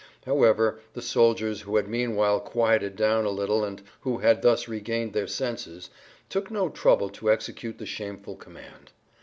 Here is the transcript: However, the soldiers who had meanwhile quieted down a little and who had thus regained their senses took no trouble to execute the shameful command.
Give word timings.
However, 0.25 0.79
the 0.93 1.01
soldiers 1.03 1.61
who 1.61 1.75
had 1.75 1.87
meanwhile 1.87 2.39
quieted 2.39 2.95
down 2.95 3.23
a 3.25 3.29
little 3.29 3.63
and 3.63 3.83
who 3.99 4.17
had 4.17 4.41
thus 4.41 4.67
regained 4.67 5.13
their 5.13 5.27
senses 5.27 5.91
took 6.27 6.49
no 6.49 6.69
trouble 6.69 7.09
to 7.11 7.29
execute 7.29 7.77
the 7.77 7.85
shameful 7.85 8.35
command. 8.35 8.93